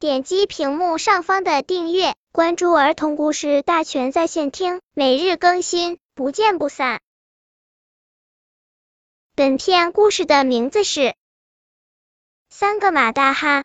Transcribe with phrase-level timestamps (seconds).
[0.00, 7.00] 点击屏幕上方的订阅，关注儿童故事大全在线听，每日更新，不见不散。
[9.34, 11.00] 本片故事的名字是
[12.48, 13.62] 《三个马大哈》。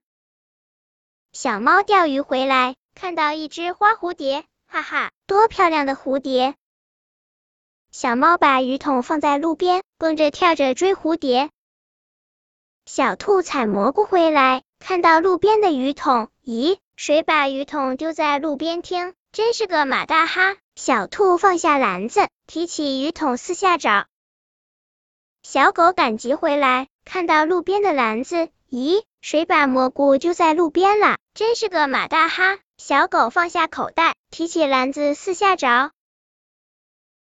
[1.33, 6.55] 小猫钓鱼回来，看到一只花蝴蝶，哈哈，多漂亮的蝴蝶！
[7.91, 11.51] 小猫把鱼桶放在路边，蹦着跳着追蝴蝶。
[12.87, 18.81] 小兔采蘑菇回来，看到路边的鱼桶，咦，谁把鱼桶丢在路边？
[18.81, 20.57] 听，真是个马大哈！
[20.75, 24.07] 小兔放下篮子，提起鱼桶四下找。
[25.41, 31.15] 小狗赶集回来，看到路边的篮子，咦，谁把蘑菇丢在路边了？
[31.33, 32.59] 真是个马大哈！
[32.77, 35.91] 小狗放下口袋，提起篮子四下找。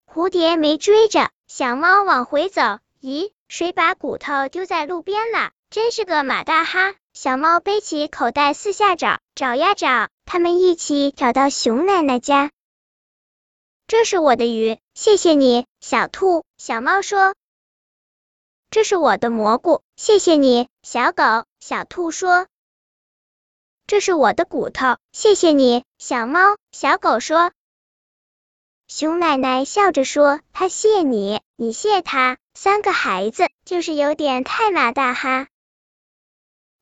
[0.05, 5.51] 蝴蝶没追着，小猫往回走，咦，谁把骨头丢在路边了？
[5.69, 6.93] 真是个马大哈！
[7.13, 12.51] 小猫背起口袋四下找，找呀找，他们一起找到熊奶奶家。
[13.85, 16.43] 这是我的鱼，谢谢你，小兔。
[16.57, 17.35] 小猫说。
[18.71, 21.45] 这是我的蘑菇，谢谢你，小狗。
[21.59, 22.47] 小兔说。
[23.85, 26.57] 这是我的骨头，谢谢你，小猫。
[26.71, 27.51] 小狗说。
[28.87, 32.37] 熊奶奶笑着说：“他谢你，你谢他。
[32.55, 35.45] 三个孩子就是有点太马大哈。”